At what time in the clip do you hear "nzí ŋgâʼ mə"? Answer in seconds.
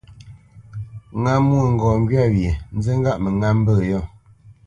2.77-3.29